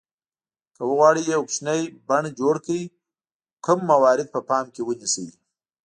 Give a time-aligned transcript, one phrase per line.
[0.75, 2.83] که وغواړئ یو کوچنی بڼ جوړ کړئ
[3.65, 5.27] کوم موارد په پام کې ونیسئ.